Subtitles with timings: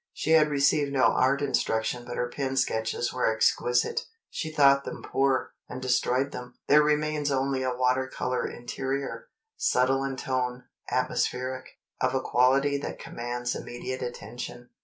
[0.13, 4.07] She had received no art instruction but her pen sketches were exquisite.
[4.31, 6.55] She thought them poor, and destroyed them.
[6.65, 14.01] There remains only a water color interior—subtle in tone, atmospheric—of a quality that commands immediate
[14.01, 14.69] attention.